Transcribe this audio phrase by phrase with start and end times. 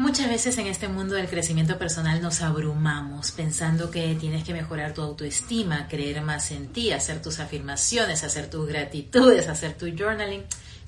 [0.00, 4.94] Muchas veces en este mundo del crecimiento personal nos abrumamos pensando que tienes que mejorar
[4.94, 10.44] tu autoestima, creer más en ti, hacer tus afirmaciones, hacer tus gratitudes, hacer tu journaling.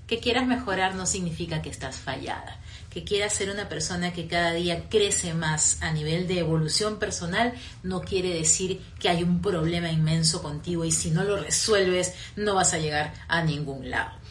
[0.07, 2.59] Que quieras mejorar no significa que estás fallada.
[2.89, 7.53] Que quieras ser una persona que cada día crece más a nivel de evolución personal
[7.83, 12.55] no quiere decir que hay un problema inmenso contigo y si no lo resuelves no
[12.55, 14.22] vas a llegar a ningún lado.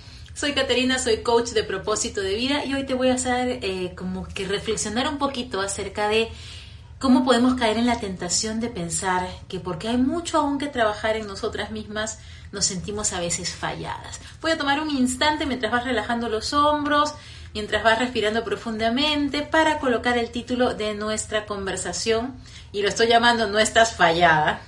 [0.42, 3.94] Soy Caterina, soy coach de propósito de vida y hoy te voy a hacer eh,
[3.96, 6.30] como que reflexionar un poquito acerca de
[6.98, 11.16] cómo podemos caer en la tentación de pensar que porque hay mucho aún que trabajar
[11.16, 12.18] en nosotras mismas,
[12.52, 14.20] nos sentimos a veces falladas.
[14.42, 17.14] Voy a tomar un instante mientras vas relajando los hombros,
[17.54, 22.34] mientras vas respirando profundamente para colocar el título de nuestra conversación
[22.72, 24.60] y lo estoy llamando No estás fallada,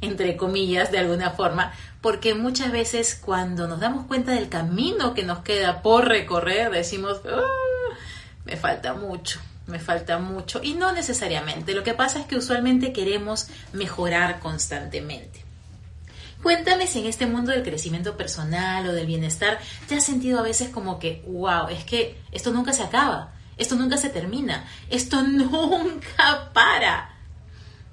[0.00, 1.72] entre comillas, de alguna forma,
[2.06, 7.20] porque muchas veces cuando nos damos cuenta del camino que nos queda por recorrer, decimos,
[7.28, 7.42] ah,
[8.44, 10.60] me falta mucho, me falta mucho.
[10.62, 15.44] Y no necesariamente, lo que pasa es que usualmente queremos mejorar constantemente.
[16.44, 20.42] Cuéntame si en este mundo del crecimiento personal o del bienestar te has sentido a
[20.42, 25.22] veces como que, wow, es que esto nunca se acaba, esto nunca se termina, esto
[25.26, 27.15] nunca para.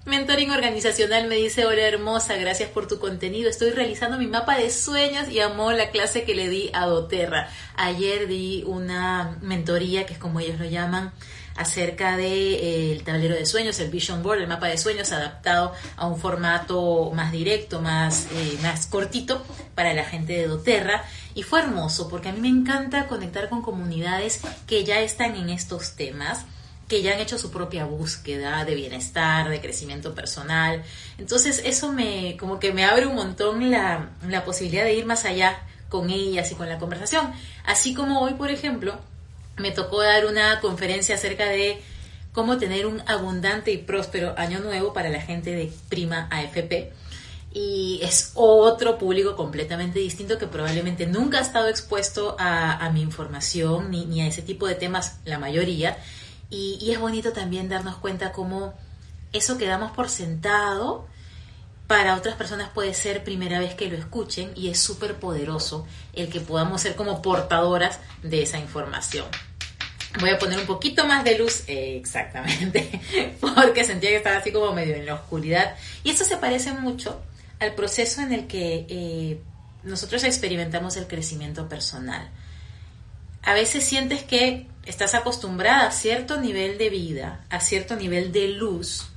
[0.06, 3.50] Mentoring organizacional me dice, hola hermosa, gracias por tu contenido.
[3.50, 7.48] Estoy realizando mi mapa de sueños y amo la clase que le di a Doterra.
[7.78, 11.14] Ayer di una mentoría, que es como ellos lo llaman,
[11.56, 15.72] acerca del de, eh, tablero de sueños, el Vision Board, el mapa de sueños, adaptado
[15.96, 19.42] a un formato más directo, más, eh, más cortito
[19.74, 21.06] para la gente de Doterra.
[21.34, 25.50] Y fue hermoso porque a mí me encanta conectar con comunidades que ya están en
[25.50, 26.46] estos temas
[26.88, 30.84] que ya han hecho su propia búsqueda de bienestar, de crecimiento personal.
[31.18, 35.26] Entonces eso me como que me abre un montón la, la posibilidad de ir más
[35.26, 37.32] allá con ellas y con la conversación.
[37.66, 39.00] Así como hoy, por ejemplo,
[39.58, 41.82] me tocó dar una conferencia acerca de
[42.32, 46.92] cómo tener un abundante y próspero año nuevo para la gente de Prima AFP.
[47.54, 53.02] Y es otro público completamente distinto que probablemente nunca ha estado expuesto a, a mi
[53.02, 55.98] información ni, ni, a ese tipo de temas, la mayoría.
[56.54, 58.76] Y, es bonito también darnos cuenta cómo
[59.32, 61.08] eso que damos por sentado
[61.88, 66.30] para otras personas puede ser primera vez que lo escuchen y es súper poderoso el
[66.30, 69.26] que podamos ser como portadoras de esa información.
[70.20, 73.02] Voy a poner un poquito más de luz, eh, exactamente,
[73.42, 75.76] porque sentía que estaba así como medio en la oscuridad.
[76.04, 77.20] Y esto se parece mucho
[77.60, 79.42] al proceso en el que eh,
[79.82, 82.30] nosotros experimentamos el crecimiento personal.
[83.42, 88.50] A veces sientes que estás acostumbrada a cierto nivel de vida, a cierto nivel de
[88.50, 89.08] luz,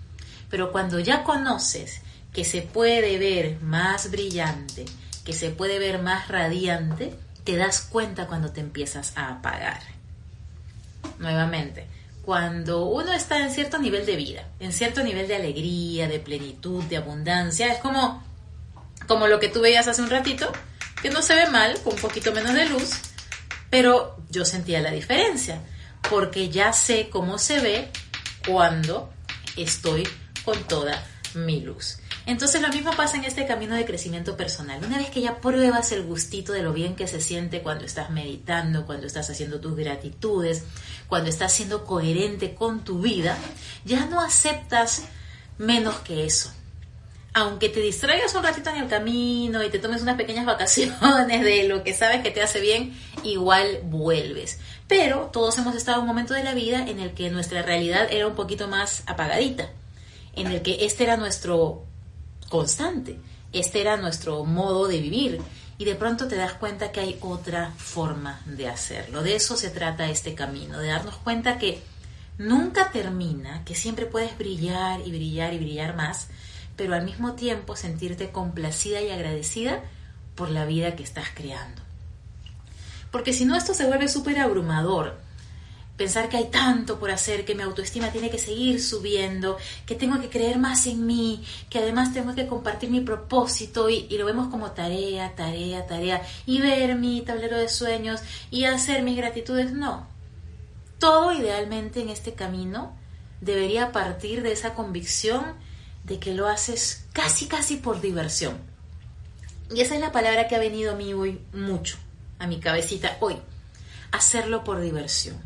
[0.48, 2.00] pero cuando ya conoces
[2.32, 4.84] que se puede ver más brillante,
[5.24, 9.80] que se puede ver más radiante, te das cuenta cuando te empiezas a apagar.
[11.18, 11.86] Nuevamente,
[12.22, 16.82] cuando uno está en cierto nivel de vida, en cierto nivel de alegría, de plenitud,
[16.84, 18.22] de abundancia, es como,
[19.06, 20.52] como lo que tú veías hace un ratito,
[21.00, 23.00] que no se ve mal, con un poquito menos de luz,
[23.76, 25.60] pero yo sentía la diferencia,
[26.08, 27.90] porque ya sé cómo se ve
[28.48, 29.12] cuando
[29.54, 30.08] estoy
[30.46, 31.04] con toda
[31.34, 31.98] mi luz.
[32.24, 34.82] Entonces lo mismo pasa en este camino de crecimiento personal.
[34.82, 38.08] Una vez que ya pruebas el gustito de lo bien que se siente cuando estás
[38.08, 40.64] meditando, cuando estás haciendo tus gratitudes,
[41.06, 43.36] cuando estás siendo coherente con tu vida,
[43.84, 45.02] ya no aceptas
[45.58, 46.50] menos que eso
[47.36, 51.68] aunque te distraigas un ratito en el camino y te tomes unas pequeñas vacaciones de
[51.68, 54.58] lo que sabes que te hace bien, igual vuelves.
[54.88, 58.08] Pero todos hemos estado en un momento de la vida en el que nuestra realidad
[58.10, 59.68] era un poquito más apagadita,
[60.32, 61.84] en el que este era nuestro
[62.48, 63.20] constante,
[63.52, 65.42] este era nuestro modo de vivir.
[65.76, 69.22] Y de pronto te das cuenta que hay otra forma de hacerlo.
[69.22, 71.82] De eso se trata este camino, de darnos cuenta que
[72.38, 76.28] nunca termina, que siempre puedes brillar y brillar y brillar más,
[76.76, 79.82] pero al mismo tiempo sentirte complacida y agradecida
[80.34, 81.82] por la vida que estás creando.
[83.10, 85.16] Porque si no, esto se vuelve súper abrumador.
[85.96, 89.56] Pensar que hay tanto por hacer, que mi autoestima tiene que seguir subiendo,
[89.86, 94.06] que tengo que creer más en mí, que además tengo que compartir mi propósito y,
[94.10, 98.20] y lo vemos como tarea, tarea, tarea, y ver mi tablero de sueños
[98.50, 99.72] y hacer mis gratitudes.
[99.72, 100.06] No.
[100.98, 102.94] Todo idealmente en este camino
[103.40, 105.54] debería partir de esa convicción
[106.06, 108.58] de que lo haces casi, casi por diversión.
[109.74, 111.98] Y esa es la palabra que ha venido a mí hoy mucho,
[112.38, 113.36] a mi cabecita hoy,
[114.12, 115.36] hacerlo por diversión.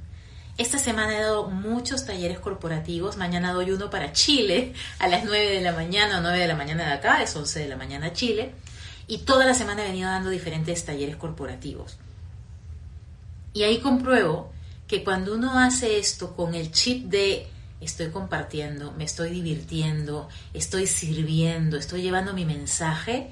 [0.59, 5.55] Esta semana he dado muchos talleres corporativos, mañana doy uno para Chile a las 9
[5.55, 8.13] de la mañana o 9 de la mañana de acá, es 11 de la mañana
[8.13, 8.53] Chile,
[9.07, 11.97] y toda la semana he venido dando diferentes talleres corporativos.
[13.55, 14.53] Y ahí compruebo
[14.87, 17.49] que cuando uno hace esto con el chip de
[17.81, 23.31] estoy compartiendo, me estoy divirtiendo, estoy sirviendo, estoy llevando mi mensaje,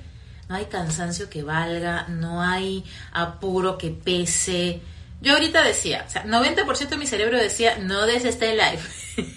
[0.48, 4.80] no hay cansancio que valga, no hay apuro que pese.
[5.20, 8.80] Yo ahorita decía, o sea, 90% de mi cerebro decía, no des este live.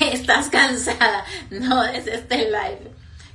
[0.00, 2.90] Estás cansada, no des este live.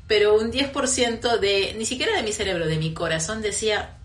[0.07, 3.97] Pero un 10% de, ni siquiera de mi cerebro, de mi corazón decía,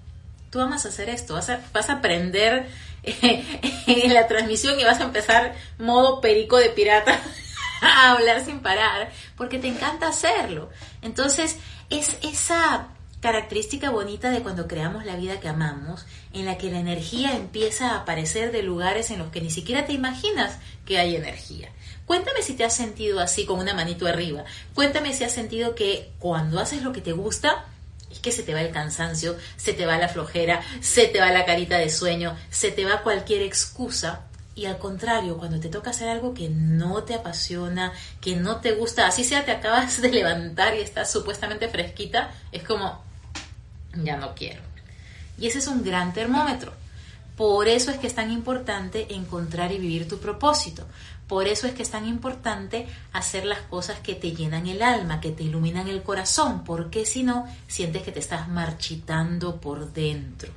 [0.55, 2.69] tú amas hacer esto, vas a, vas a aprender
[3.03, 7.21] en la transmisión y vas a empezar modo perico de pirata
[7.83, 10.71] a hablar sin parar, porque te encanta hacerlo.
[11.03, 11.57] Entonces,
[11.91, 12.87] es esa
[13.21, 17.91] característica bonita de cuando creamos la vida que amamos, en la que la energía empieza
[17.91, 21.71] a aparecer de lugares en los que ni siquiera te imaginas que hay energía.
[22.07, 24.45] Cuéntame si te has sentido así con una manito arriba.
[24.73, 27.65] Cuéntame si has sentido que cuando haces lo que te gusta,
[28.15, 31.31] es que se te va el cansancio, se te va la flojera, se te va
[31.31, 34.23] la carita de sueño, se te va cualquier excusa.
[34.55, 38.73] Y al contrario, cuando te toca hacer algo que no te apasiona, que no te
[38.73, 43.03] gusta, así sea te acabas de levantar y estás supuestamente fresquita, es como,
[43.95, 44.63] ya no quiero.
[45.37, 46.73] Y ese es un gran termómetro.
[47.37, 50.87] Por eso es que es tan importante encontrar y vivir tu propósito.
[51.29, 55.21] Por eso es que es tan importante hacer las cosas que te llenan el alma,
[55.21, 60.53] que te iluminan el corazón, porque si no, sientes que te estás marchitando por dentro.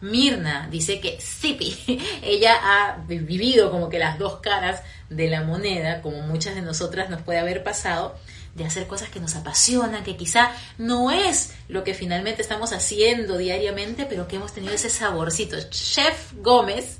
[0.00, 1.76] Mirna dice que Sipi,
[2.22, 7.08] ella ha vivido como que las dos caras de la moneda, como muchas de nosotras
[7.08, 8.16] nos puede haber pasado,
[8.54, 13.36] de hacer cosas que nos apasionan, que quizá no es lo que finalmente estamos haciendo
[13.36, 15.56] diariamente, pero que hemos tenido ese saborcito.
[15.70, 16.98] Chef Gómez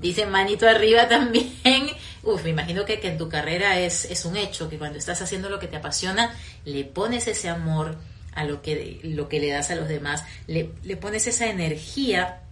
[0.00, 1.88] dice manito arriba también.
[2.22, 5.22] Uf, me imagino que, que en tu carrera es, es un hecho, que cuando estás
[5.22, 6.34] haciendo lo que te apasiona,
[6.64, 7.96] le pones ese amor
[8.34, 12.42] a lo que, lo que le das a los demás, le, le pones esa energía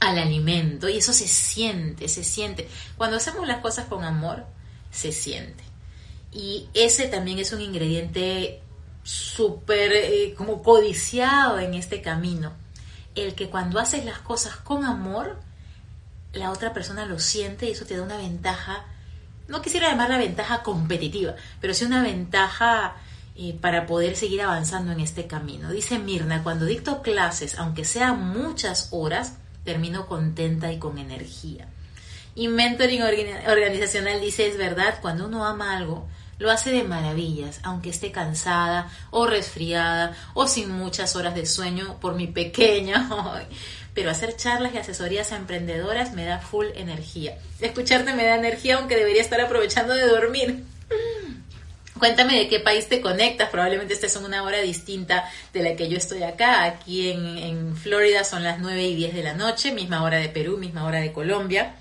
[0.00, 2.68] al alimento y eso se siente, se siente.
[2.96, 4.44] Cuando hacemos las cosas con amor,
[4.90, 5.64] se siente.
[6.32, 8.60] Y ese también es un ingrediente
[9.02, 12.52] súper eh, como codiciado en este camino.
[13.14, 15.38] El que cuando haces las cosas con amor,
[16.32, 18.84] la otra persona lo siente y eso te da una ventaja,
[19.48, 22.96] no quisiera llamarla ventaja competitiva, pero sí una ventaja
[23.36, 25.70] eh, para poder seguir avanzando en este camino.
[25.70, 31.68] Dice Mirna, cuando dicto clases, aunque sean muchas horas, termino contenta y con energía.
[32.34, 36.08] Y mentoring organizacional dice, es verdad, cuando uno ama algo,
[36.38, 41.98] lo hace de maravillas, aunque esté cansada o resfriada o sin muchas horas de sueño
[42.00, 43.08] por mi pequeña.
[43.94, 47.38] Pero hacer charlas y asesorías a emprendedoras me da full energía.
[47.60, 50.64] Escucharte me da energía aunque debería estar aprovechando de dormir.
[51.98, 53.50] Cuéntame de qué país te conectas.
[53.50, 56.64] Probablemente estés en una hora distinta de la que yo estoy acá.
[56.64, 60.58] Aquí en, Florida son las 9 y 10 de la noche, misma hora de Perú,
[60.58, 61.76] misma hora de Colombia.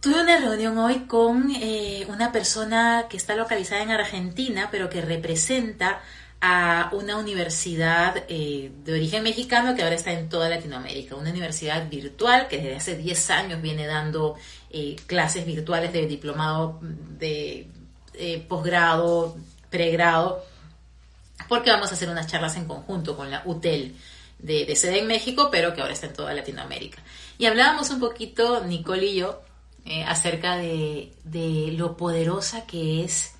[0.00, 5.02] Tuve una reunión hoy con eh, una persona que está localizada en Argentina, pero que
[5.02, 6.00] representa
[6.40, 11.88] a una universidad eh, de origen mexicano que ahora está en toda Latinoamérica, una universidad
[11.88, 14.36] virtual que desde hace 10 años viene dando
[14.70, 17.68] eh, clases virtuales de diplomado, de
[18.48, 19.36] posgrado,
[19.70, 20.44] pregrado,
[21.48, 23.96] porque vamos a hacer unas charlas en conjunto con la UTEL
[24.38, 27.02] de, de sede en México, pero que ahora está en toda Latinoamérica.
[27.38, 29.40] Y hablábamos un poquito, Nicole y yo,
[29.86, 31.12] eh, acerca de,
[31.76, 33.32] lo poderosa que es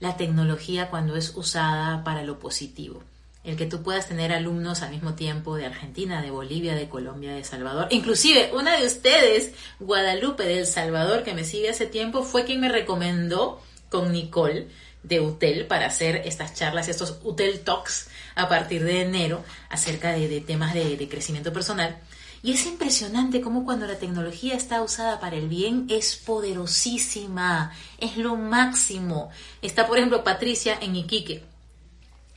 [0.00, 3.02] la tecnología cuando es usada para lo positivo.
[3.44, 7.32] El que tú puedas tener alumnos al mismo tiempo de Argentina, de Bolivia, de Colombia,
[7.32, 7.86] de Salvador.
[7.90, 12.68] Inclusive una de ustedes, Guadalupe del Salvador, que me sigue hace tiempo, fue quien me
[12.68, 14.68] recomendó con Nicole
[15.04, 20.40] de UTEL para hacer estas charlas, estos UTEL Talks a partir de enero acerca de,
[20.40, 22.00] temas de crecimiento personal.
[22.42, 28.16] Y es impresionante cómo cuando la tecnología está usada para el bien es poderosísima, es
[28.16, 29.30] lo máximo.
[29.62, 31.42] Está, por ejemplo, Patricia en Iquique.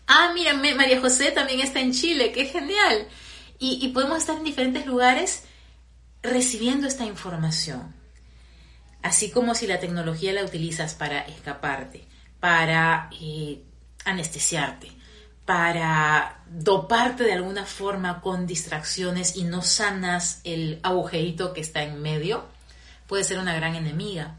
[0.08, 3.08] Ah, mira, María José también está en Chile, qué genial.
[3.60, 5.44] Y, podemos estar en diferentes lugares
[6.24, 7.94] recibiendo esta información.
[9.04, 12.08] Así como si la tecnología la utilizas para escaparte,
[12.40, 13.62] para eh,
[14.06, 14.92] anestesiarte,
[15.46, 22.02] para doparte de alguna forma con distracciones y no sanas el agujerito que está en
[22.02, 22.46] medio,
[23.08, 24.36] puede ser una gran enemiga.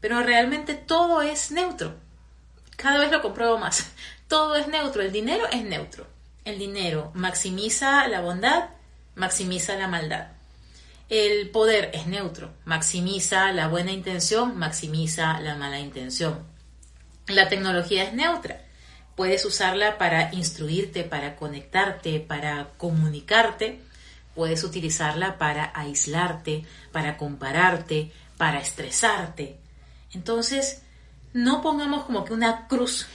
[0.00, 1.94] Pero realmente todo es neutro.
[2.76, 3.92] Cada vez lo compruebo más.
[4.28, 5.02] Todo es neutro.
[5.02, 6.06] El dinero es neutro.
[6.44, 8.68] El dinero maximiza la bondad,
[9.16, 10.28] maximiza la maldad.
[11.08, 12.52] El poder es neutro.
[12.66, 16.46] Maximiza la buena intención, maximiza la mala intención.
[17.26, 18.67] La tecnología es neutra
[19.18, 23.80] Puedes usarla para instruirte, para conectarte, para comunicarte,
[24.36, 29.58] puedes utilizarla para aislarte, para compararte, para estresarte.
[30.12, 30.82] Entonces,
[31.32, 33.08] no pongamos como que una cruz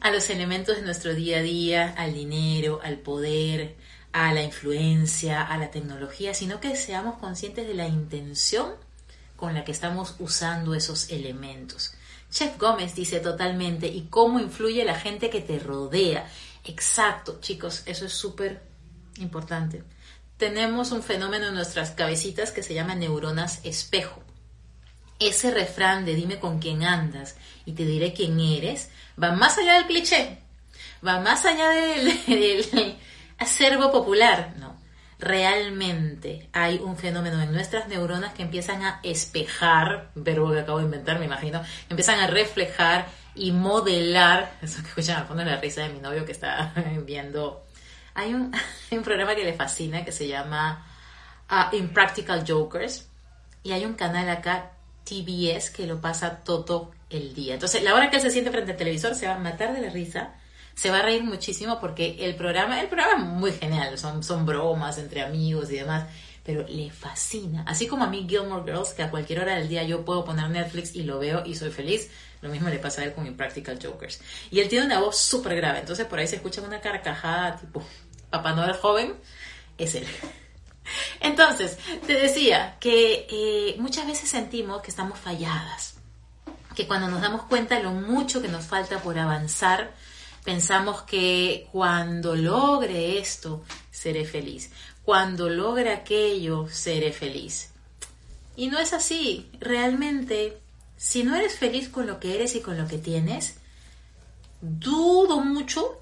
[0.00, 3.74] a los elementos de nuestro día a día, al dinero, al poder,
[4.12, 8.74] a la influencia, a la tecnología, sino que seamos conscientes de la intención
[9.34, 11.94] con la que estamos usando esos elementos.
[12.36, 16.30] Chef Gómez dice totalmente, ¿y cómo influye la gente que te rodea?
[16.64, 18.60] Exacto, chicos, eso es súper
[19.16, 19.82] importante.
[20.36, 24.22] Tenemos un fenómeno en nuestras cabecitas que se llama neuronas espejo.
[25.18, 29.76] Ese refrán de dime con quién andas y te diré quién eres va más allá
[29.76, 30.38] del cliché,
[31.06, 32.98] va más allá del,
[33.38, 34.52] acervo popular.
[34.58, 34.65] No,
[35.18, 40.84] realmente hay un fenómeno en nuestras neuronas que empiezan a espejar, verbo que acabo de
[40.84, 45.60] inventar, me imagino, empiezan a reflejar y modelar, eso que escuchan al fondo de la
[45.60, 46.72] risa de mi novio que está
[47.06, 47.64] viendo,
[48.14, 48.52] hay un,
[48.90, 50.86] un programa que le fascina que se llama
[51.50, 53.08] uh, Impractical Jokers
[53.62, 54.72] y hay un canal acá
[55.04, 57.54] TBS que lo pasa todo el día.
[57.54, 59.80] Entonces, la hora que él se siente frente al televisor se va a matar de
[59.80, 60.34] la risa,
[60.76, 64.44] se va a reír muchísimo porque el programa, el programa es muy genial, son, son
[64.44, 66.06] bromas entre amigos y demás,
[66.44, 67.64] pero le fascina.
[67.66, 70.50] Así como a mí Gilmore Girls, que a cualquier hora del día yo puedo poner
[70.50, 72.10] Netflix y lo veo y soy feliz,
[72.42, 74.20] lo mismo le pasa a él con Impractical Jokers.
[74.50, 77.82] Y él tiene una voz súper grave, entonces por ahí se escucha una carcajada tipo
[78.28, 79.14] Papá Noel joven,
[79.78, 80.06] es él.
[81.20, 85.94] Entonces, te decía que eh, muchas veces sentimos que estamos falladas,
[86.74, 89.94] que cuando nos damos cuenta de lo mucho que nos falta por avanzar,
[90.46, 94.70] pensamos que cuando logre esto, seré feliz,
[95.04, 97.72] cuando logre aquello, seré feliz.
[98.56, 100.56] Y no es así, realmente,
[100.96, 103.56] si no eres feliz con lo que eres y con lo que tienes,
[104.62, 106.00] dudo mucho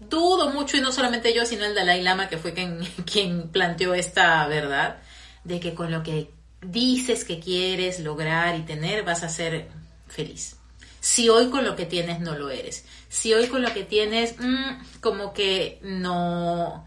[0.00, 4.46] dudo mucho, y no solamente yo, sino el Dalai Lama, que fue quien, planteó esta
[4.46, 4.98] verdad,
[5.44, 6.30] de que con lo que
[6.62, 9.68] dices que quieres lograr y tener vas a ser
[10.08, 10.56] feliz.
[11.00, 14.34] Si hoy con lo que tienes no lo eres, si hoy con lo que tienes
[14.38, 16.86] mm, como que no,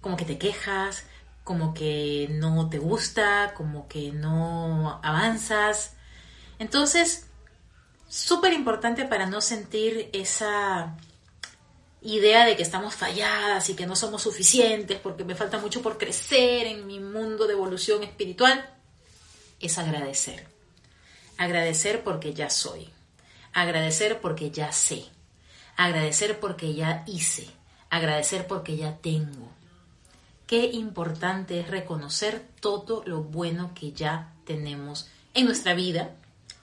[0.00, 1.04] como que te quejas,
[1.44, 5.94] como que no te gusta, como que no avanzas.
[6.58, 7.26] Entonces,
[8.08, 10.96] súper importante para no sentir esa
[12.02, 15.98] idea de que estamos falladas y que no somos suficientes porque me falta mucho por
[15.98, 18.68] crecer en mi mundo de evolución espiritual,
[19.60, 20.46] es agradecer.
[21.38, 22.91] Agradecer porque ya soy.
[23.52, 25.04] Agradecer porque ya sé.
[25.76, 27.48] Agradecer porque ya hice.
[27.90, 29.50] Agradecer porque ya tengo.
[30.46, 36.14] Qué importante es reconocer todo lo bueno que ya tenemos en nuestra vida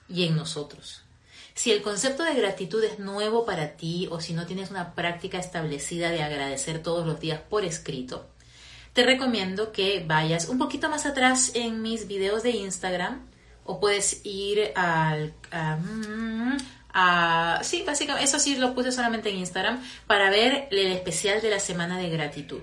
[0.08, 1.02] y en nosotros.
[1.54, 5.38] Si el concepto de gratitud es nuevo para ti o si no tienes una práctica
[5.38, 8.26] establecida de agradecer todos los días por escrito,
[8.92, 13.26] te recomiendo que vayas un poquito más atrás en mis videos de Instagram
[13.64, 15.34] o puedes ir al...
[15.52, 15.78] A,
[17.62, 21.60] sí, básicamente, eso sí lo puse solamente en Instagram para ver el especial de la
[21.60, 22.62] semana de gratitud.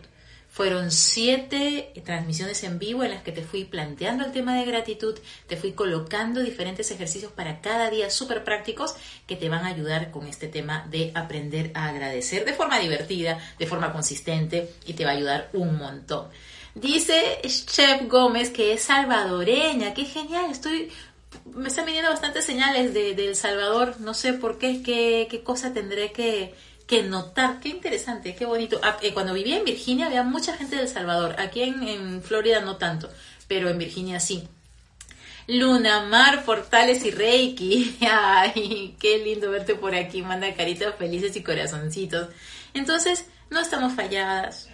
[0.49, 5.15] Fueron siete transmisiones en vivo en las que te fui planteando el tema de gratitud,
[5.45, 8.95] te fui colocando diferentes ejercicios para cada día súper prácticos
[9.27, 13.37] que te van a ayudar con este tema de aprender a agradecer de forma divertida,
[13.59, 16.27] de forma consistente y te va a ayudar un montón.
[16.73, 20.91] Dice Chef Gómez que es salvadoreña, qué genial, estoy
[21.53, 26.11] me están viniendo bastantes señales de, El Salvador, no sé por qué, qué, cosa tendré
[26.11, 26.53] que,
[26.85, 27.59] que notar.
[27.59, 28.79] Qué interesante, qué bonito.
[28.83, 31.35] Ah, eh, cuando vivía en Virginia había mucha gente de El Salvador.
[31.39, 33.09] Aquí en, Florida no tanto,
[33.47, 34.47] pero en Virginia sí.
[35.47, 37.97] Luna, Mar, Portales y Reiki.
[38.09, 40.21] Ay, qué lindo verte por aquí.
[40.21, 42.29] Manda caritas felices y corazoncitos.
[42.73, 44.69] Entonces, no estamos falladas.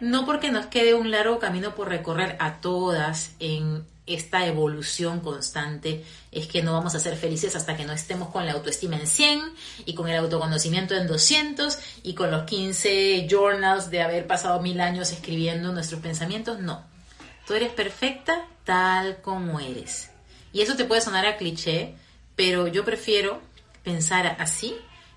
[0.00, 6.04] No porque nos quede un largo camino por recorrer a todas en esta evolución constante
[6.32, 9.06] es que no vamos a ser felices hasta que no estemos con la autoestima en
[9.06, 9.40] 100
[9.86, 14.80] y con el autoconocimiento en 200 y con los 15 journals de haber pasado mil
[14.80, 16.58] años escribiendo nuestros pensamientos.
[16.60, 16.84] No,
[17.46, 20.10] tú eres perfecta tal como eres.
[20.52, 21.94] Y eso te puede sonar a cliché,
[22.34, 23.40] pero yo prefiero
[23.84, 24.74] pensar así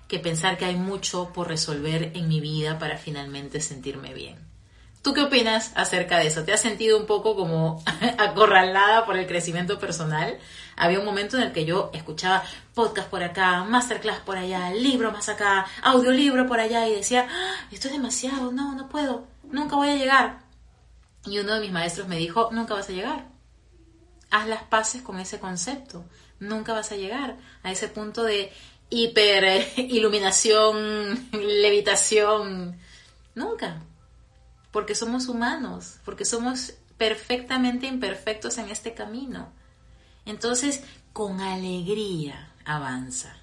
[0.08, 4.53] que pensar que hay mucho por resolver en mi vida para finalmente sentirme bien.
[5.04, 6.44] ¿Tú qué opinas acerca de eso?
[6.44, 7.84] ¿Te has sentido un poco como
[8.18, 10.38] acorralada por el crecimiento personal?
[10.76, 12.42] Había un momento en el que yo escuchaba
[12.72, 17.54] podcast por acá, masterclass por allá, libro más acá, audiolibro por allá y decía, ah,
[17.70, 20.38] esto es demasiado, no, no puedo, nunca voy a llegar.
[21.26, 23.26] Y uno de mis maestros me dijo, nunca vas a llegar.
[24.30, 26.06] Haz las paces con ese concepto.
[26.40, 28.50] Nunca vas a llegar a ese punto de
[28.88, 32.78] hiper eh, iluminación, levitación.
[33.34, 33.82] Nunca
[34.74, 39.52] porque somos humanos, porque somos perfectamente imperfectos en este camino.
[40.26, 43.36] Entonces, con alegría avanza,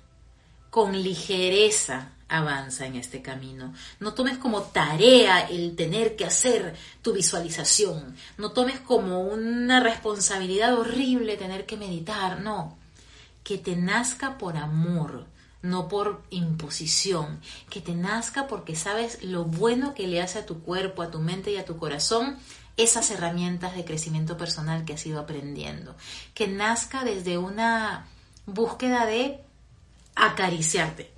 [0.70, 3.74] con ligereza avanza en este camino.
[4.02, 8.14] No tomes como tarea el tener que hacer tu visualización.
[8.38, 12.42] No tomes como una responsabilidad horrible tener que meditar.
[12.42, 12.78] No,
[13.46, 15.28] que te nazca por amor,
[15.62, 17.42] no por imposición.
[17.70, 21.20] Que te nazca porque sabes lo bueno que le hace a tu cuerpo, a tu
[21.20, 22.38] mente y a tu corazón
[22.78, 25.96] esas herramientas de crecimiento personal que has ido aprendiendo.
[26.34, 28.08] Que nazca desde una
[28.46, 29.42] búsqueda de
[30.16, 31.12] acariciarte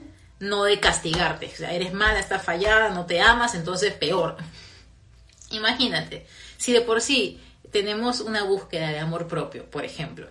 [0.43, 1.47] no de castigarte.
[1.47, 4.37] O sea, eres mala, estás fallada, no te amas, entonces peor.
[5.51, 7.39] Imagínate, si de por sí
[7.71, 10.27] tenemos una búsqueda de amor propio, por ejemplo,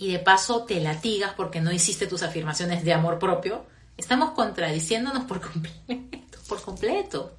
[0.00, 3.66] y de paso te latigas porque no hiciste tus afirmaciones de amor propio,
[3.98, 7.36] estamos contradiciéndonos por completo, por completo.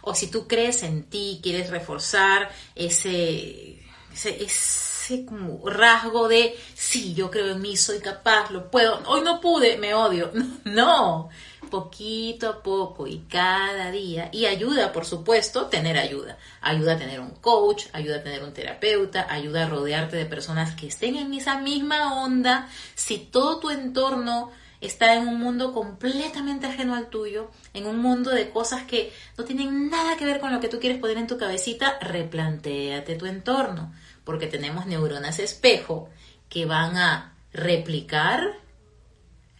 [0.00, 3.78] O si tú crees en ti, quieres reforzar ese,
[4.10, 4.91] ese, ese
[5.28, 9.76] como rasgo de, sí, yo creo en mí, soy capaz, lo puedo, hoy no pude,
[9.78, 10.30] me odio.
[10.64, 11.28] No,
[11.70, 14.30] poquito a poco y cada día.
[14.32, 16.38] Y ayuda, por supuesto, tener ayuda.
[16.60, 20.74] Ayuda a tener un coach, ayuda a tener un terapeuta, ayuda a rodearte de personas
[20.74, 22.68] que estén en esa misma onda.
[22.94, 28.30] Si todo tu entorno está en un mundo completamente ajeno al tuyo, en un mundo
[28.30, 31.26] de cosas que no tienen nada que ver con lo que tú quieres poner en
[31.26, 33.92] tu cabecita, replantéate tu entorno
[34.24, 36.08] porque tenemos neuronas espejo
[36.48, 38.40] que van a replicar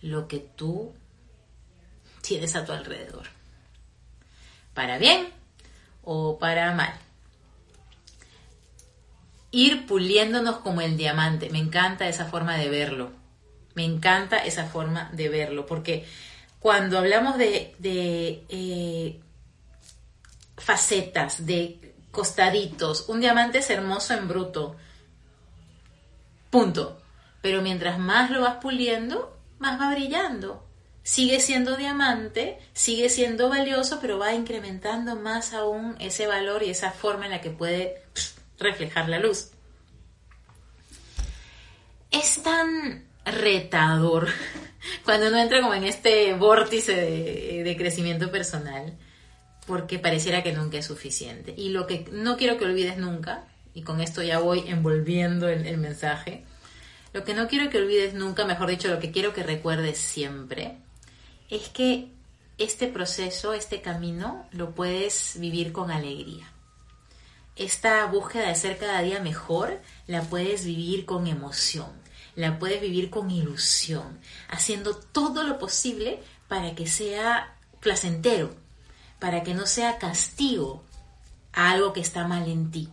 [0.00, 0.92] lo que tú
[2.21, 3.26] tienes a tu alrededor.
[4.75, 5.28] Para bien
[6.02, 6.95] o para mal.
[9.50, 11.50] Ir puliéndonos como el diamante.
[11.50, 13.12] Me encanta esa forma de verlo.
[13.75, 15.66] Me encanta esa forma de verlo.
[15.66, 16.07] Porque
[16.59, 17.75] cuando hablamos de,
[18.49, 19.21] eh,
[20.57, 21.82] facetas, de
[22.12, 23.09] costaditos.
[23.09, 24.76] Un diamante es hermoso en bruto.
[26.50, 27.02] Punto.
[27.40, 30.64] Pero mientras más lo vas puliendo, más va brillando.
[31.03, 36.92] Sigue siendo diamante, sigue siendo valioso, pero va incrementando más aún ese valor y esa
[36.92, 38.05] forma en la que puede
[38.59, 39.51] reflejar la luz.
[42.12, 44.29] Es tan retador
[45.05, 48.96] cuando uno entra como en este vórtice de, crecimiento personal
[49.66, 51.55] porque pareciera que nunca es suficiente.
[51.57, 53.44] Y lo que no quiero que olvides nunca,
[53.75, 56.44] y con esto ya voy envolviendo el, mensaje,
[57.12, 60.79] lo que no quiero que olvides nunca, mejor dicho, lo que quiero que recuerdes siempre,
[61.48, 62.09] es que
[62.59, 66.51] este proceso, este camino, lo puedes vivir con alegría.
[67.55, 71.90] Esta búsqueda de ser cada día mejor la puedes vivir con emoción,
[72.35, 78.55] la puedes vivir con ilusión, haciendo todo lo posible para que sea placentero,
[79.22, 80.82] para que no sea castigo
[81.52, 82.88] a algo que está mal en ti,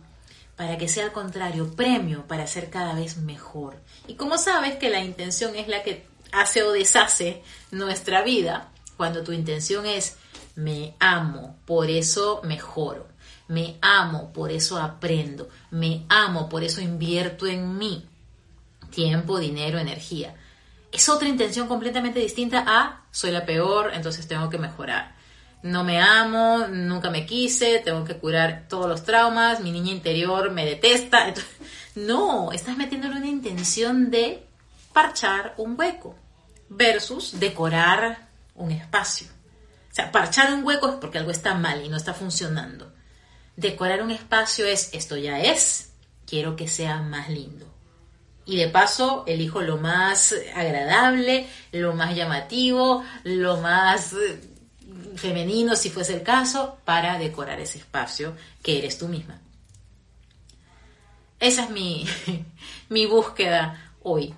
[0.54, 3.80] para que sea al contrario, premio para ser cada vez mejor.
[4.06, 9.24] Y como sabes que la intención es la que hace o deshace nuestra vida, cuando
[9.24, 10.18] tu intención es
[10.54, 13.08] me amo, por eso mejoro,
[13.48, 18.06] me amo, por eso aprendo, me amo, por eso invierto en mí,
[18.92, 20.36] tiempo, dinero, energía.
[20.92, 25.18] Es otra intención completamente distinta a soy la peor, entonces tengo que mejorar
[25.62, 30.50] no me amo, nunca me quise, tengo que curar todos los traumas, mi niña interior
[30.50, 31.34] me detesta.
[31.94, 34.46] no, estás metiéndole una intención de
[34.92, 36.16] parchar un hueco
[36.68, 39.26] versus decorar un espacio.
[39.90, 42.92] O sea, parchar un hueco es porque algo está mal y no está funcionando.
[43.56, 45.92] Decorar un espacio es, esto ya es,
[46.26, 47.66] quiero que sea más lindo.
[48.46, 54.14] Y de paso, elijo lo más agradable, lo más llamativo, lo más
[55.16, 59.40] femenino, si fuese el caso, para decorar ese espacio que eres tú misma.
[61.38, 62.06] Esa es mi,
[62.88, 64.34] mi búsqueda hoy,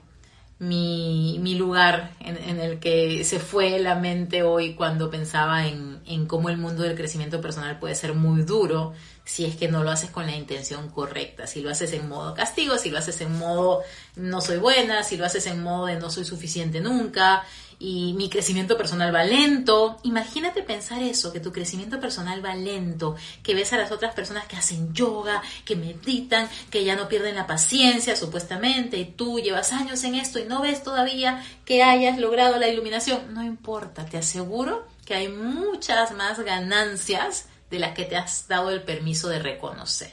[0.61, 6.27] mi, mi lugar en, el que se fue la mente hoy cuando pensaba en, en
[6.27, 8.93] cómo el mundo del crecimiento personal puede ser muy duro
[9.25, 12.35] si es que no lo haces con la intención correcta, si lo haces en modo
[12.35, 13.83] castigo, si lo haces en modo
[14.15, 17.45] no soy buena, si lo haces en modo de no soy suficiente nunca,
[17.85, 19.99] y mi crecimiento personal va lento.
[20.05, 24.47] Imagínate pensar eso, que tu crecimiento personal va lento, que ves a las otras personas
[24.47, 29.73] que hacen yoga, que meditan, que ya no pierden la paciencia supuestamente, y tú llevas
[29.73, 33.35] años en esto y no ves todavía que hayas logrado la iluminación.
[33.35, 38.71] No importa, te aseguro que hay muchas más ganancias de las que te has dado
[38.71, 40.13] el permiso de reconocer.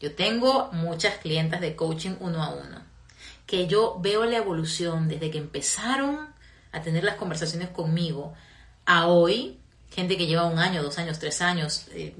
[0.00, 2.82] Yo tengo muchas clientas de coaching uno a uno,
[3.44, 6.27] que yo veo la evolución desde que empezaron
[6.72, 8.34] a tener las conversaciones conmigo
[8.86, 9.58] a hoy,
[9.90, 12.14] gente que lleva un año, dos años, tres años, eh,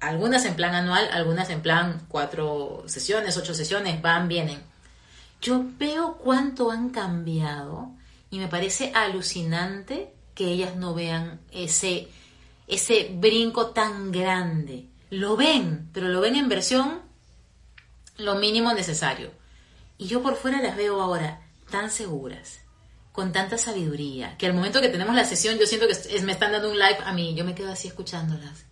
[0.00, 4.62] algunas en plan anual, algunas en plan cuatro sesiones, ocho sesiones, van, vienen.
[5.40, 7.90] Yo veo cuánto han cambiado
[8.30, 12.08] y me parece alucinante que ellas no vean ese,
[12.66, 14.88] ese brinco tan grande.
[15.10, 17.02] Lo ven, pero lo ven en versión
[18.16, 19.30] lo mínimo necesario.
[19.98, 21.40] Y yo por fuera las veo ahora
[21.70, 22.60] tan seguras,
[23.14, 26.50] con tanta sabiduría, que al momento que tenemos la sesión yo siento que me están
[26.50, 28.64] dando un live a mí, yo me quedo así escuchándolas.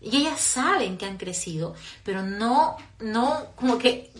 [0.00, 4.10] Y ellas saben que han crecido, pero no, no, como que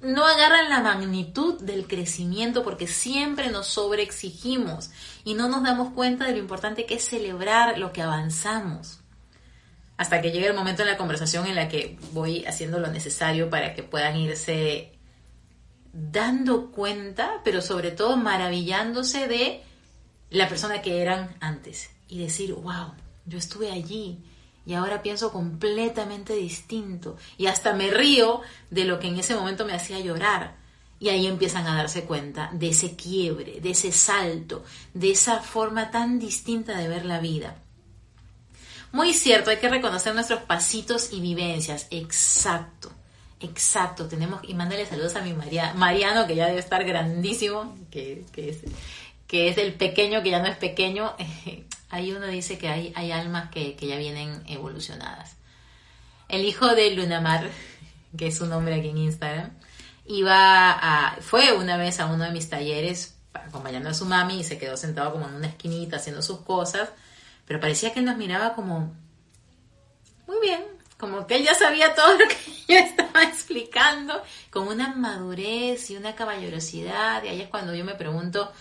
[0.00, 4.88] no agarran la magnitud del crecimiento porque siempre nos sobreexigimos
[5.24, 9.00] y no nos damos cuenta de lo importante que es celebrar lo que avanzamos.
[9.98, 13.50] Hasta que llegue el momento en la conversación en la que voy haciendo lo necesario
[13.50, 14.91] para que puedan irse
[15.92, 19.62] dando cuenta, pero sobre todo maravillándose de
[20.30, 22.92] la persona que eran antes y decir, wow,
[23.26, 24.18] yo estuve allí,
[24.64, 29.64] y ahora pienso completamente distinto y hasta me río de lo que en ese momento
[29.64, 30.56] me hacía llorar.
[31.00, 35.90] Y ahí empiezan a darse cuenta de ese quiebre, de ese salto, de esa forma
[35.90, 37.56] tan distinta de ver la vida.
[38.92, 41.88] Muy cierto, hay que reconocer nuestros pasitos y vivencias.
[41.90, 42.92] Exacto,
[43.42, 44.08] exacto.
[44.08, 48.50] Tenemos, y mándale saludos a mi María, Mariano, que ya debe estar grandísimo, que, que,
[48.50, 48.58] es,
[49.26, 51.14] que es el pequeño que ya no es pequeño.
[51.90, 55.36] Ahí uno dice que hay, hay almas que, ya vienen evolucionadas.
[56.28, 57.50] El hijo de Lunamar,
[58.16, 59.50] que es su nombre aquí en Instagram,
[60.06, 64.44] iba a, fue una vez a uno de mis talleres acompañando a su mami y
[64.44, 66.88] se quedó sentado como en una esquinita haciendo sus cosas,
[67.46, 68.94] pero parecía que nos miraba como
[70.26, 70.64] muy bien,
[71.02, 72.36] como que él ya sabía todo lo que
[72.68, 77.96] yo estaba explicando, con una madurez y una caballerosidad, y ahí es cuando yo me
[77.96, 78.52] pregunto,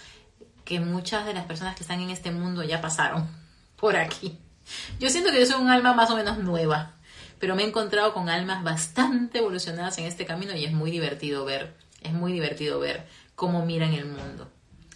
[0.66, 3.30] que muchas de las personas que están en este mundo ya pasaron
[3.76, 4.40] por aquí.
[5.00, 6.96] Yo siento que yo soy un alma más o menos nueva,
[7.38, 11.46] pero me he encontrado con almas bastante evolucionadas en este camino y es muy divertido
[11.46, 14.50] ver, es muy divertido ver cómo miran el mundo.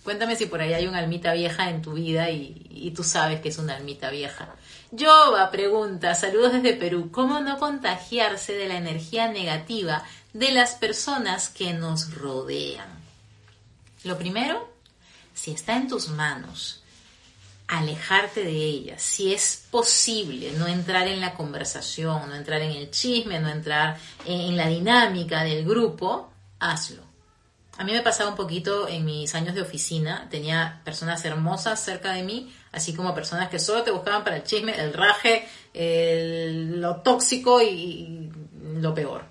[0.04, 3.50] Cuéntame si por ahí hay una almita vieja en tu vida y, tú sabes que
[3.50, 4.56] es una almita vieja.
[4.98, 10.04] Jova pregunta, saludos desde Perú, ¿cómo no contagiarse de la energía negativa
[10.34, 12.88] de las personas que nos rodean?
[14.04, 14.72] Lo primero,
[15.34, 16.84] si está en tus manos,
[17.68, 22.92] alejarte de ellas, si es posible no entrar en la conversación, no entrar en el
[22.92, 27.04] chisme, no entrar en, la dinámica del grupo, hazlo.
[27.78, 32.14] A mí me pasaba un poquito en mis años de oficina, tenía personas hermosas cerca
[32.14, 36.98] de mí, así como personas que solo te buscaban para el chisme, el raje, lo
[36.98, 38.30] tóxico y
[38.76, 39.24] lo peor.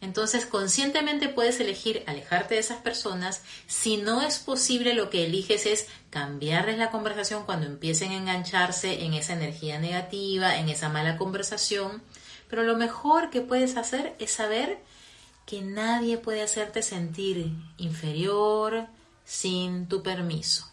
[0.00, 3.42] Entonces, conscientemente puedes elegir alejarte de esas personas.
[3.66, 9.02] Si no es posible, lo que eliges es cambiarles la conversación cuando empiecen a engancharse
[9.04, 12.00] en esa energía negativa, en esa mala conversación.
[12.48, 14.78] Pero lo mejor que puedes hacer es saber
[15.46, 18.86] que nadie puede hacerte sentir inferior
[19.24, 20.70] sin tu permiso.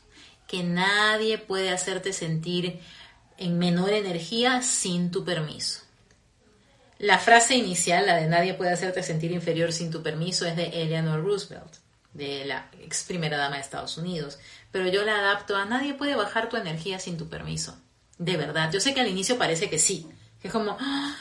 [0.47, 2.79] Que nadie puede hacerte sentir
[3.37, 5.81] en menor energía sin tu permiso.
[6.97, 10.81] La frase inicial, la de nadie puede hacerte sentir inferior sin tu permiso, es de
[10.81, 11.75] Eleanor Roosevelt,
[12.13, 14.39] de la ex primera dama de Estados Unidos.
[14.71, 17.77] Pero yo la adapto a nadie puede bajar tu energía sin tu permiso.
[18.17, 18.71] De verdad.
[18.71, 20.07] Yo sé que al inicio parece que sí.
[20.41, 20.77] Que es como.
[20.79, 21.15] Ah,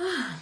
[0.00, 0.36] ah".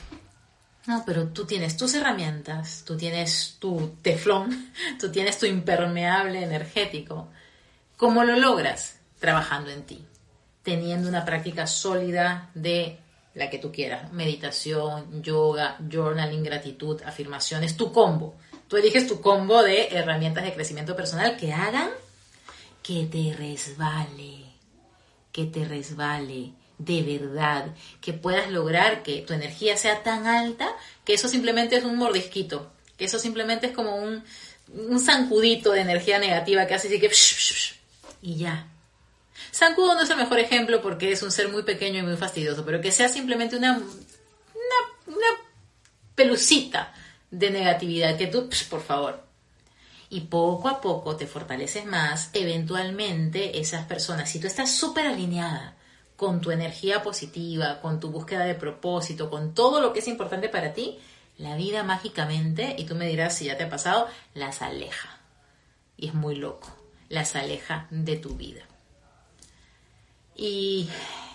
[0.86, 7.28] no, pero tú tienes tus herramientas, tú tienes tu teflón, tú tienes tu impermeable energético.
[8.02, 8.96] ¿Cómo lo logras?
[9.20, 10.04] Trabajando en ti,
[10.64, 12.98] teniendo una práctica sólida de
[13.32, 18.34] la que tú quieras, meditación, yoga, journaling, gratitud, afirmaciones, tu combo.
[18.66, 21.90] Tú eliges tu combo de herramientas de crecimiento personal que hagan
[22.82, 24.46] que te resbale,
[25.30, 27.66] que te resbale de verdad,
[28.00, 32.72] que puedas lograr que tu energía sea tan alta que eso simplemente es un mordisquito,
[32.96, 34.24] que eso simplemente es como un,
[34.72, 37.08] un zancudito de energía negativa que hace así que
[38.22, 38.72] y ya,
[39.52, 42.64] Zancudo no es el mejor ejemplo porque es un ser muy pequeño y muy fastidioso,
[42.64, 45.26] pero que sea simplemente una, una,
[46.14, 46.92] pelucita
[47.30, 49.24] de negatividad que tú, por favor.
[50.10, 55.76] Y poco a poco te fortaleces más, eventualmente esas personas, si tú estás súper alineada
[56.16, 60.50] con tu energía positiva, con tu búsqueda de propósito, con todo lo que es importante
[60.50, 60.98] para ti,
[61.38, 65.18] la vida mágicamente, y tú me dirás si ya te ha pasado, las aleja.
[65.96, 66.68] Y es muy loco,
[67.12, 68.62] las aleja de tu vida.
[70.34, 70.88] Y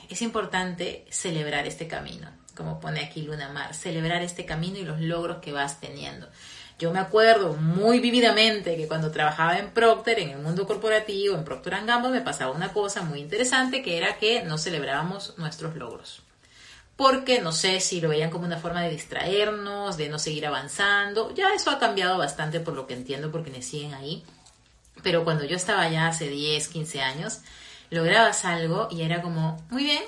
[0.10, 5.00] es importante celebrar este camino, como pone aquí Luna Mar, celebrar este camino y los
[5.00, 6.28] logros que vas teniendo.
[6.80, 11.44] Yo me acuerdo muy vividamente que cuando trabajaba en Procter, en el mundo corporativo, en
[11.44, 16.24] Procter Gamble, me pasaba una cosa muy interesante que era que no celebrábamos nuestros logros.
[16.98, 21.34] porque no sé si lo veían como una forma de distraernos, de no seguir avanzando.
[21.36, 24.26] Ya eso ha cambiado bastante por lo que entiendo, porque me siguen ahí.
[25.04, 27.40] Pero cuando yo estaba allá hace 10, 15 años,
[27.90, 30.04] lograbas algo y era como, muy bien.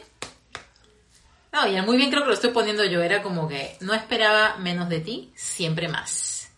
[1.52, 4.58] No, y muy bien creo que lo estoy poniendo yo, era como que no esperaba
[4.58, 6.50] menos de ti, siempre más.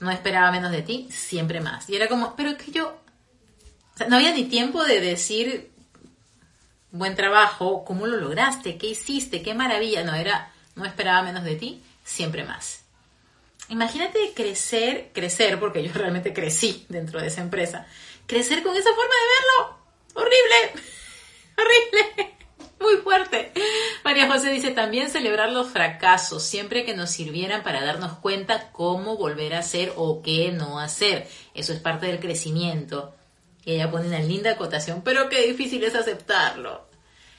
[0.00, 1.88] No esperaba menos de ti, siempre más.
[1.88, 2.88] Y era como, pero es que yo,
[3.94, 5.70] o sea, no había ni tiempo de decir
[6.90, 10.04] buen trabajo, cómo lo lograste, qué hiciste, qué maravilla.
[10.04, 12.81] No, era, no esperaba menos de ti, siempre más.
[13.72, 17.86] Imagínate crecer, crecer, porque yo realmente crecí dentro de esa empresa,
[18.26, 19.78] crecer con esa forma de verlo.
[20.12, 20.84] Horrible,
[21.56, 22.34] horrible,
[22.78, 23.50] muy fuerte.
[24.04, 29.16] María José dice, también celebrar los fracasos, siempre que nos sirvieran para darnos cuenta cómo
[29.16, 31.26] volver a hacer o qué no hacer.
[31.54, 33.14] Eso es parte del crecimiento.
[33.64, 36.90] Y ella pone una linda acotación, pero qué difícil es aceptarlo.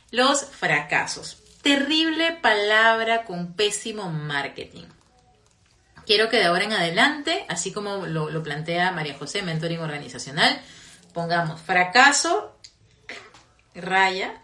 [0.10, 1.44] Los fracasos.
[1.62, 4.86] Terrible palabra con pésimo marketing.
[6.06, 10.62] Quiero que de ahora en adelante, así como lo, plantea María José, Mentoring Organizacional,
[11.14, 12.58] pongamos fracaso,
[13.76, 14.42] raya,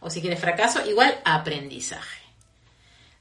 [0.00, 2.22] o si quieres fracaso, igual aprendizaje.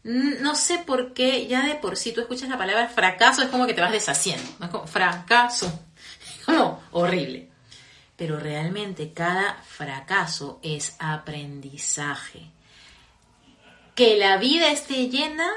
[0.04, 3.68] No sé por qué, ya de por sí tú escuchas la palabra fracaso, es como
[3.68, 4.48] que te vas deshaciendo.
[4.88, 5.80] Fracaso.
[6.46, 7.50] como horrible
[8.18, 12.50] pero realmente cada fracaso es aprendizaje.
[13.96, 15.50] Que la vida esté llena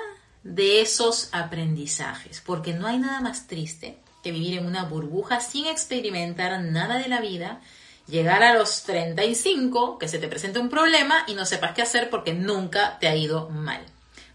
[0.43, 5.67] de esos aprendizajes, porque no hay nada más triste que vivir en una burbuja sin
[5.67, 7.61] experimentar nada de la vida,
[8.07, 12.11] llegar a los 35, que se te presente un problema y no sepas qué hacer
[12.11, 13.85] porque nunca te ha ido mal,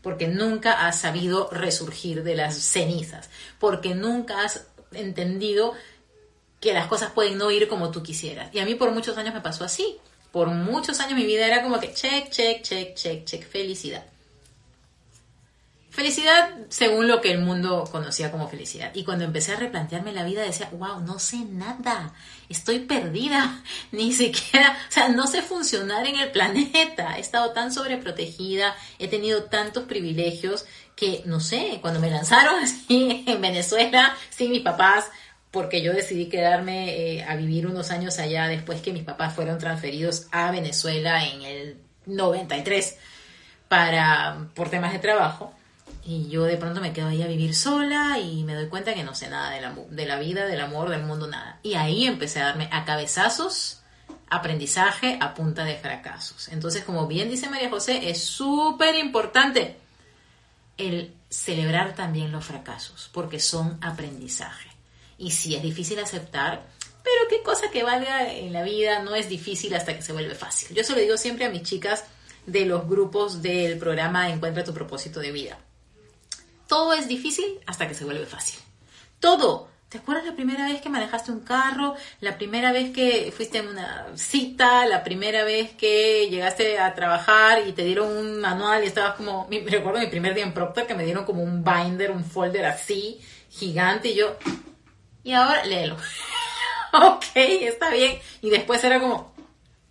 [0.01, 5.73] porque nunca has sabido resurgir de las cenizas, porque nunca has entendido
[6.59, 8.49] que las cosas pueden no ir como tú quisieras.
[8.53, 9.97] Y a mí por muchos años me pasó así.
[10.31, 14.03] Por muchos años mi vida era como que check, check, check, check, check, felicidad.
[15.95, 18.91] Felicidad según lo que el mundo conocía como felicidad.
[18.93, 22.13] Y cuando empecé a replantearme la vida decía, wow, no sé nada,
[22.49, 27.15] estoy perdida, ni siquiera, o sea, no sé funcionar en el planeta.
[27.15, 30.65] He estado tan sobreprotegida, he tenido tantos privilegios
[30.97, 35.05] que, no sé, cuando me lanzaron así en Venezuela, sin mis papás,
[35.49, 39.59] porque yo decidí quedarme eh, a vivir unos años allá después que mis papás fueron
[39.59, 42.97] transferidos a Venezuela en el 93
[43.69, 45.53] para, por temas de trabajo.
[46.05, 49.03] Y yo de pronto me quedo ahí a vivir sola y me doy cuenta que
[49.03, 51.59] no sé nada de la, de la vida, del amor, del mundo, nada.
[51.63, 53.81] Y ahí empecé a darme a cabezazos
[54.29, 56.49] aprendizaje a punta de fracasos.
[56.49, 59.77] Entonces, como bien dice María José, es súper importante
[60.77, 64.69] el celebrar también los fracasos, porque son aprendizaje.
[65.17, 66.65] Y sí, es difícil aceptar,
[67.03, 70.35] pero qué cosa que valga en la vida no es difícil hasta que se vuelve
[70.35, 70.75] fácil.
[70.75, 72.05] Yo se lo digo siempre a mis chicas
[72.45, 75.57] de los grupos del programa Encuentra tu propósito de vida.
[76.67, 78.59] Todo es difícil hasta que se vuelve fácil.
[79.19, 79.69] Todo.
[79.89, 81.95] ¿Te acuerdas la primera vez que manejaste un carro?
[82.19, 87.65] La primera vez que fuiste en una cita, la primera vez que llegaste a trabajar
[87.67, 90.87] y te dieron un manual y estabas como, me recuerdo mi primer día en Procter
[90.87, 94.35] que me dieron como un binder, un folder así, gigante y yo,
[95.23, 95.95] y ahora léelo.
[96.93, 98.19] ok, está bien.
[98.41, 99.34] Y después era como,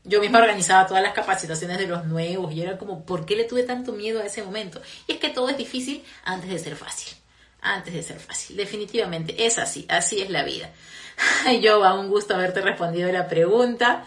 [0.05, 3.45] yo misma organizaba todas las capacitaciones de los nuevos y era como, ¿por qué le
[3.45, 4.81] tuve tanto miedo a ese momento?
[5.07, 7.15] Y es que todo es difícil antes de ser fácil.
[7.63, 8.57] Antes de ser fácil.
[8.57, 9.87] Definitivamente es así.
[9.89, 10.71] Así es la vida.
[11.63, 14.05] Yo, a un gusto haberte respondido la pregunta.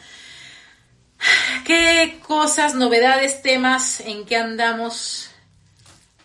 [1.66, 5.32] ¿Qué cosas, novedades, temas en qué andamos?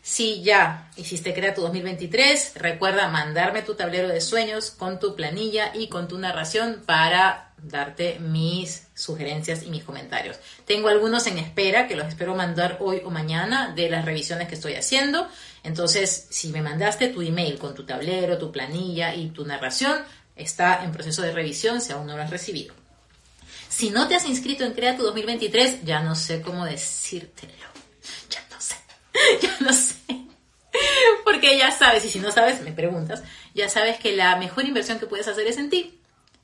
[0.03, 5.71] Si ya hiciste Crea tu 2023, recuerda mandarme tu tablero de sueños con tu planilla
[5.75, 10.39] y con tu narración para darte mis sugerencias y mis comentarios.
[10.65, 14.55] Tengo algunos en espera que los espero mandar hoy o mañana de las revisiones que
[14.55, 15.29] estoy haciendo.
[15.65, 19.99] Entonces, si me mandaste tu email con tu tablero, tu planilla y tu narración,
[20.37, 22.75] está en proceso de revisión si aún no lo has recibido.
[23.69, 27.53] Si no te has inscrito en Crea tu 2023, ya no sé cómo decírtelo.
[28.31, 28.77] Ya no sé.
[29.43, 29.95] Ya no sé.
[31.25, 33.23] Porque ya sabes, y si no sabes, me preguntas,
[33.55, 36.02] ya sabes que la mejor inversión que puedes hacer es en ti.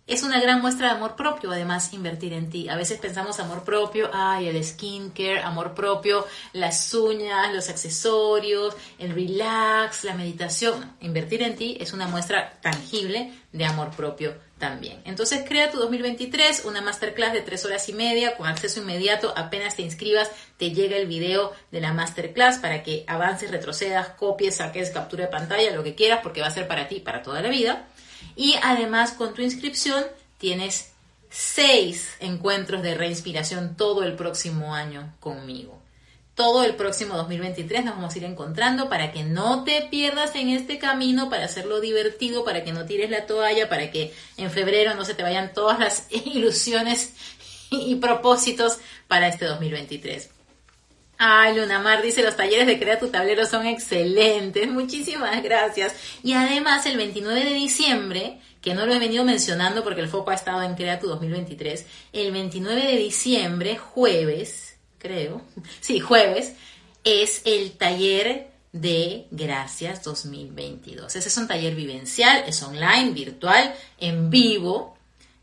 [0.08, 2.70] Es una gran muestra de amor propio, además, invertir en ti.
[2.70, 9.14] A veces pensamos amor propio, ay, el skincare, amor propio, las uñas, los accesorios, el
[9.14, 10.96] relax, la meditación.
[11.00, 15.02] invertir en ti es una muestra tangible de amor propio también.
[15.04, 19.34] Entonces, crea tu 2023, una masterclass de tres horas y media con acceso inmediato.
[19.36, 24.56] Apenas te inscribas, te llega el video de la masterclass para que avances, retrocedas, copies,
[24.56, 27.42] saques captura de pantalla, lo que quieras, porque va a ser para ti, para toda
[27.42, 27.86] la vida.
[28.38, 30.04] Y además con tu inscripción
[30.38, 30.92] tienes
[31.28, 35.82] seis encuentros de reinspiración todo el próximo año conmigo.
[36.36, 40.50] todo el próximo 2023 nos vamos a ir encontrando para que no te pierdas en
[40.50, 44.94] este camino, para hacerlo divertido, para que no tires la toalla, para que en febrero
[44.94, 47.14] no se te vayan todas las ilusiones
[47.70, 50.37] y propósitos para este 2023.
[51.20, 54.68] Ay, Luna Mar dice, los talleres de Crea tu Tablero son excelentes.
[54.70, 55.94] Muchísimas gracias.
[56.22, 60.30] Y además, el 29 de diciembre, que no lo he venido mencionando porque el foco
[60.30, 65.42] ha estado en Crea tu 2023, el 29 de diciembre, jueves, creo,
[65.80, 66.54] sí, jueves,
[67.02, 71.16] es el taller de Gracias 2022.
[71.16, 74.97] Ese es un taller vivencial, es online, virtual, en vivo,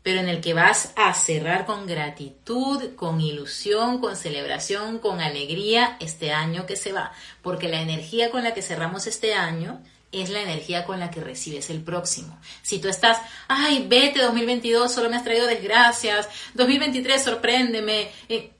[0.06, 5.96] pero en el que vas a cerrar con gratitud, con ilusión, con celebración, con alegría
[5.98, 7.10] este año que se va,
[7.42, 11.20] porque la energía con la que cerramos este año es la energía con la que
[11.20, 12.38] recibes el próximo.
[12.62, 18.52] Si tú estás, ay, vete 2022, solo me has traído desgracias, 2023, sorpréndeme, eh,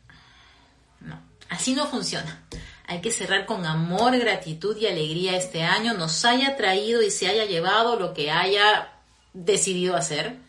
[1.49, 2.43] Así no funciona.
[2.89, 7.29] Hay que cerrar con amor, gratitud y alegría este año, nos haya traído y se
[7.29, 8.95] haya llevado lo que haya
[9.33, 10.45] decidido hacer,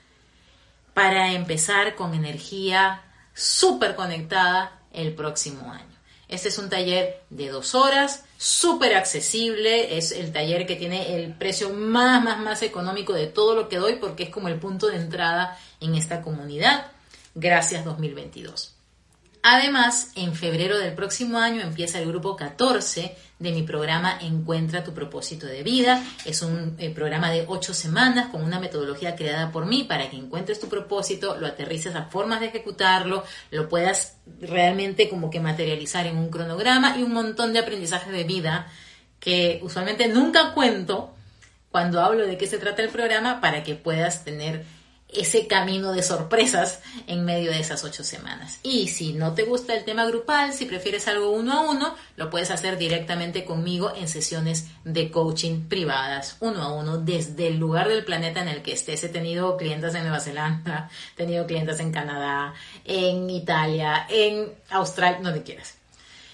[0.97, 5.95] para empezar con energía súper conectada el próximo año.
[6.27, 11.35] Este es un taller de dos horas, súper accesible, es el taller que tiene el
[11.35, 14.87] precio más, más, más económico de todo lo que doy porque es como el punto
[14.87, 16.87] de entrada en esta comunidad.
[17.35, 18.76] Gracias 2022.
[19.49, 24.93] Además, en febrero del próximo año empieza el grupo 14 de mi programa Encuentra tu
[24.93, 26.03] propósito de vida.
[26.25, 30.17] Es un eh, programa de ocho semanas con una metodología creada por mí para que
[30.17, 36.07] encuentres tu propósito, lo aterrices a formas de ejecutarlo, lo puedas realmente como que materializar
[36.07, 38.67] en un cronograma y un montón de aprendizajes de vida
[39.21, 41.15] que usualmente nunca cuento
[41.71, 44.65] cuando hablo de qué se trata el programa para que puedas tener
[45.09, 48.59] ese camino de sorpresas en medio de esas ocho semanas.
[48.63, 52.29] Y si no te gusta el tema grupal, si prefieres algo uno a uno, lo
[52.29, 57.87] puedes hacer directamente conmigo en sesiones de coaching privadas, uno a uno, desde el lugar
[57.87, 59.03] del planeta en el que estés.
[59.03, 65.19] He tenido clientes en Nueva Zelanda, he tenido clientes en Canadá, en Italia, en Australia,
[65.21, 65.76] donde quieras.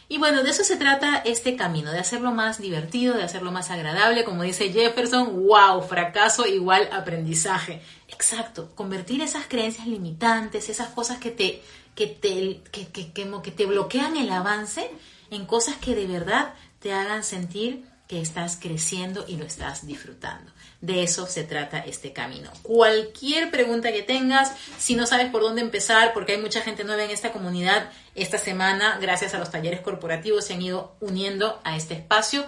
[0.10, 3.72] Y bueno, de eso se trata este camino, de hacerlo más divertido, de hacerlo más
[3.72, 4.24] agradable.
[4.24, 7.82] Como dice Jefferson, wow, fracaso igual aprendizaje.
[8.10, 11.62] Exacto, convertir esas creencias limitantes, esas cosas que te,
[11.96, 14.92] que te, que, que, que te bloquean el avance
[15.32, 17.86] en cosas que de verdad te hagan sentir
[18.21, 20.52] estás creciendo y lo estás disfrutando.
[20.82, 22.52] De eso se trata este camino.
[22.62, 27.04] Cualquier pregunta que tengas, si no sabes por dónde empezar, porque hay mucha gente nueva
[27.04, 31.78] en esta comunidad, esta semana, gracias a los talleres corporativos, se han ido uniendo a
[31.78, 32.45] este espacio,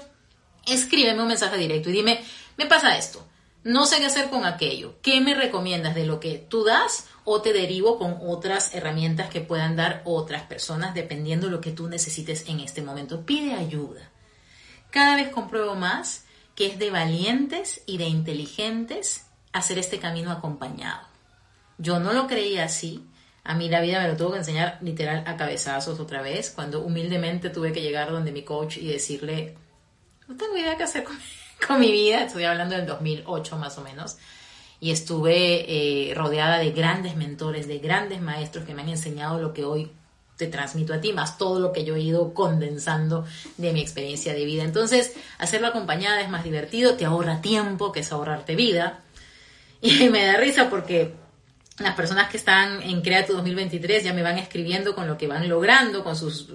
[0.66, 2.24] escríbeme un mensaje directo y dime,
[2.58, 3.26] me pasa esto
[3.66, 4.94] no sé qué hacer con aquello.
[5.02, 9.42] ¿Qué me recomiendas de lo que tú das o te derivo con otras herramientas que
[9.42, 13.26] puedan dar otras personas dependiendo de lo que tú necesites en este momento?
[13.26, 14.12] Pide ayuda.
[14.96, 16.24] Cada vez compruebo más
[16.56, 21.06] que es de valientes y de inteligentes hacer este camino acompañado.
[21.78, 23.06] Yo no lo creía así.
[23.44, 26.80] A mí la vida me lo tuvo que enseñar literal a cabezazos otra vez, cuando
[26.80, 29.58] humildemente tuve que llegar donde mi coach y decirle,
[30.30, 31.18] no tengo idea qué hacer con
[31.68, 34.16] con mi vida, estoy hablando del 2008 más o menos,
[34.80, 35.66] y estuve
[36.10, 39.92] eh, rodeada de grandes mentores, de grandes maestros que me han enseñado lo que hoy
[40.38, 43.26] te transmito a ti, más todo lo que yo he ido condensando
[43.58, 44.64] de mi experiencia de vida.
[44.64, 49.00] Entonces, hacerlo acompañada es más divertido, te ahorra tiempo, que es ahorrarte vida.
[49.82, 51.14] Y me da risa porque
[51.80, 55.48] las personas que están en Crea 2023 ya me van escribiendo con lo que van
[55.50, 56.50] logrando, con sus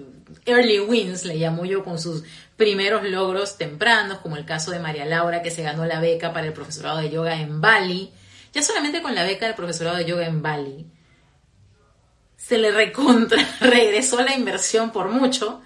[0.47, 2.25] early wins, le llamo yo, con sus
[2.57, 6.47] primeros logros tempranos, como el caso de María Laura, que se ganó la beca para
[6.47, 8.11] el profesorado de yoga en Bali.
[8.53, 10.87] Ya solamente con la beca del profesorado de yoga en Bali,
[12.41, 15.61] se le recontra, regresó la inversión por mucho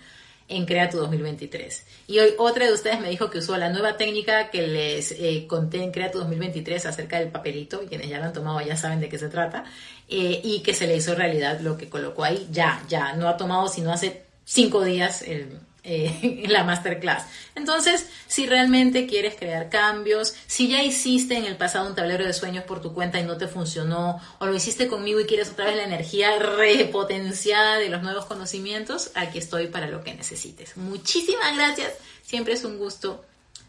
[0.49, 1.87] en Crea 2023.
[2.09, 5.47] Y hoy otra de ustedes me dijo que usó la nueva técnica que les eh,
[5.49, 9.01] conté en Crea 2023 acerca del papelito, y quienes ya lo han tomado ya saben
[9.01, 9.65] de qué se trata,
[10.09, 12.47] eh, y que se le hizo realidad lo que colocó ahí.
[12.51, 17.27] Ya, ya, no ha tomado sino hace cinco días el, eh, la masterclass.
[17.55, 22.33] Entonces, si realmente quieres crear cambios, si ya hiciste en el pasado un tablero de
[22.33, 25.67] sueños por tu cuenta y no te funcionó, o lo hiciste conmigo y quieres otra
[25.67, 30.77] vez la energía repotenciada de los nuevos conocimientos, aquí estoy para lo que necesites.
[30.77, 31.93] Muchísimas gracias.
[32.23, 33.25] Siempre es un gusto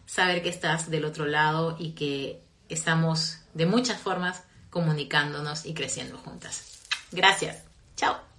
[0.05, 6.17] saber que estás del otro lado y que estamos de muchas formas comunicándonos y creciendo
[6.17, 6.63] juntas.
[7.11, 7.57] Gracias.
[7.95, 8.34] Chao.